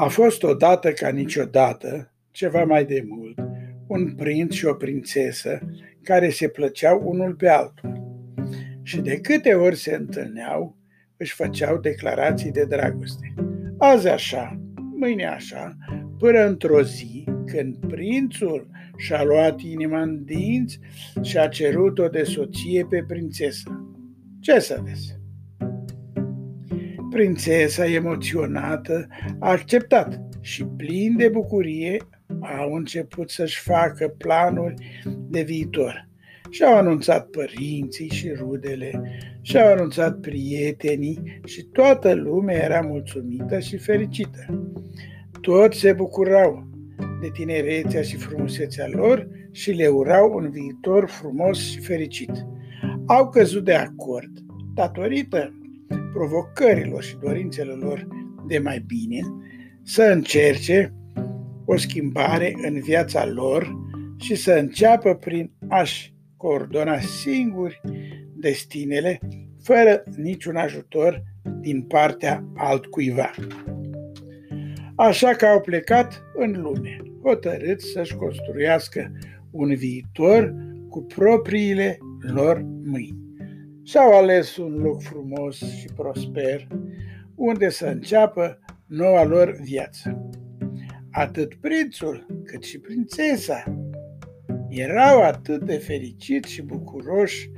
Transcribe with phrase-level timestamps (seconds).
[0.00, 3.38] A fost odată ca niciodată, ceva mai de mult,
[3.86, 5.60] un prinț și o prințesă
[6.02, 8.02] care se plăceau unul pe altul.
[8.82, 10.76] Și de câte ori se întâlneau,
[11.16, 13.34] își făceau declarații de dragoste.
[13.78, 15.76] Azi așa, mâine așa,
[16.18, 20.78] până într-o zi, când prințul și-a luat inima în dinți
[21.22, 23.84] și a cerut-o de soție pe prințesă.
[24.40, 25.18] Ce să vezi?
[27.10, 29.06] Prințesa, emoționată,
[29.38, 31.96] a acceptat și plin de bucurie
[32.40, 34.74] au început să-și facă planuri
[35.28, 36.08] de viitor.
[36.50, 39.02] Și-au anunțat părinții și rudele,
[39.42, 44.68] și-au anunțat prietenii și toată lumea era mulțumită și fericită.
[45.40, 46.66] Toți se bucurau
[47.20, 52.46] de tinerețea și frumusețea lor și le urau un viitor frumos și fericit.
[53.06, 54.30] Au căzut de acord
[54.74, 55.52] datorită
[56.12, 58.06] provocărilor și dorințelor lor
[58.46, 59.20] de mai bine,
[59.82, 60.94] să încerce
[61.64, 63.76] o schimbare în viața lor
[64.16, 67.80] și să înceapă prin a-și coordona singuri
[68.34, 69.18] destinele,
[69.62, 71.22] fără niciun ajutor
[71.60, 73.30] din partea altcuiva.
[74.94, 79.12] Așa că au plecat în lume, hotărâți să-și construiască
[79.50, 80.54] un viitor
[80.88, 81.98] cu propriile
[82.32, 83.27] lor mâini
[83.88, 86.66] și-au ales un loc frumos și prosper
[87.34, 90.28] unde să înceapă noua lor viață.
[91.10, 93.62] Atât prințul cât și prințesa
[94.68, 97.50] erau atât de fericiți și bucuroși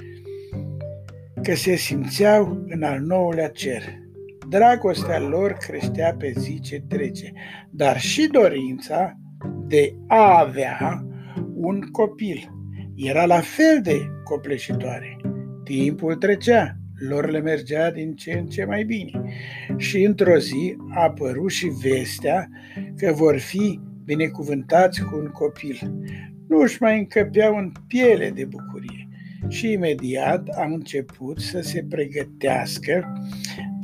[1.42, 3.83] că se simțeau în al nouălea cer.
[4.48, 7.33] Dragostea lor creștea pe zi ce trece,
[7.70, 9.19] dar și dorința
[9.67, 11.06] de a avea
[11.55, 12.50] un copil
[12.94, 15.17] era la fel de copleșitoare.
[15.70, 16.76] Timpul trecea,
[17.08, 19.22] lor le mergea din ce în ce mai bine
[19.76, 22.48] și într-o zi a apărut și vestea
[22.96, 25.78] că vor fi binecuvântați cu un copil.
[26.48, 29.09] Nu își mai încăpeau în piele de bucurie
[29.48, 33.12] și imediat am început să se pregătească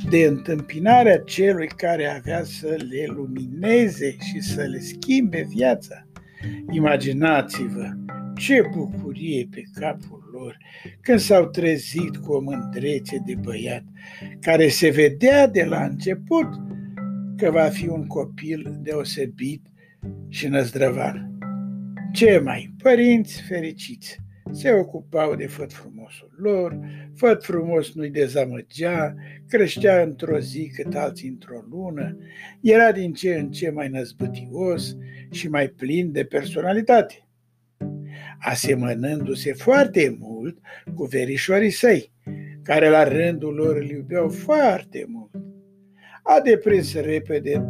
[0.09, 6.07] de întâmpinarea celui care avea să le lumineze și să le schimbe viața.
[6.71, 7.87] Imaginați-vă
[8.35, 10.57] ce bucurie pe capul lor
[11.01, 13.83] când s-au trezit cu o mândrețe de băiat,
[14.41, 16.47] care se vedea de la început
[17.37, 19.61] că va fi un copil deosebit
[20.29, 21.37] și năzdrăvan.
[22.13, 24.17] Ce mai, părinți fericiți,
[24.51, 26.79] se ocupau de făt frumosul lor,
[27.15, 29.15] făt frumos nu-i dezamăgea,
[29.47, 32.17] creștea într-o zi cât alții într-o lună,
[32.61, 34.95] era din ce în ce mai năzbătios
[35.31, 37.26] și mai plin de personalitate
[38.39, 40.57] asemănându-se foarte mult
[40.95, 42.11] cu verișorii săi,
[42.63, 45.31] care la rândul lor îl iubeau foarte mult.
[46.23, 47.65] A deprins repede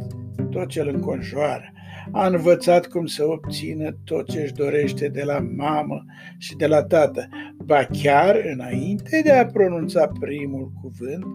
[0.51, 1.71] tot ce îl înconjoară,
[2.11, 6.05] a învățat cum să obțină tot ce își dorește de la mamă
[6.37, 7.27] și de la tată,
[7.57, 11.25] ba chiar înainte de a pronunța primul cuvânt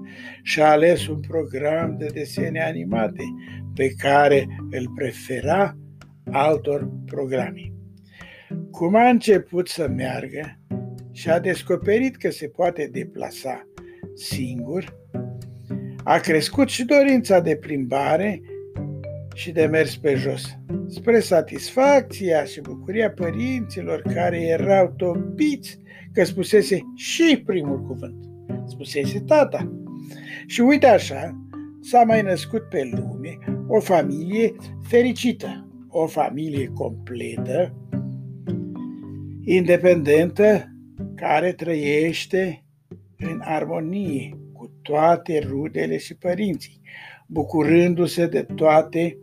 [0.42, 3.22] și-a ales un program de desene animate
[3.75, 5.76] pe care îl prefera
[6.31, 7.72] altor programe.
[8.72, 10.59] Cum a început să meargă
[11.12, 13.69] și a descoperit că se poate deplasa
[14.15, 14.97] singur,
[16.05, 18.43] a crescut și dorința de plimbare
[19.34, 25.78] și de mers pe jos, spre satisfacția și bucuria părinților care erau topiți
[26.12, 28.25] că spusese și primul cuvânt,
[28.66, 29.72] spusese tata.
[30.47, 31.47] Și uite așa,
[31.81, 34.54] s-a mai născut pe lume o familie
[34.89, 37.81] fericită, o familie completă,
[39.44, 40.72] independentă
[41.14, 42.64] care trăiește
[43.19, 46.80] în armonie cu toate rudele și părinții,
[47.26, 49.19] bucurându-se de toate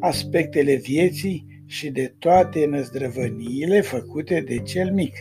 [0.00, 5.16] aspectele vieții și de toate năzdrăvăniile făcute de cel mic.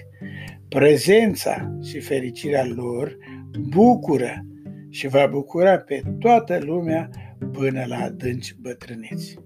[0.69, 3.17] Prezența și fericirea lor
[3.69, 4.45] bucură
[4.89, 7.09] și va bucura pe toată lumea
[7.51, 9.37] până la adânci bătrâneți.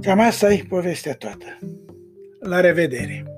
[0.00, 1.58] Cam asta e povestea toată.
[2.46, 3.33] La revedere!